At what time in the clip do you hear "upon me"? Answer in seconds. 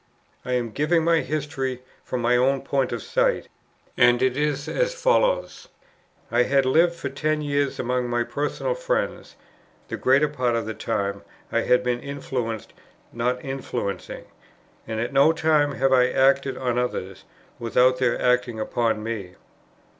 18.59-19.35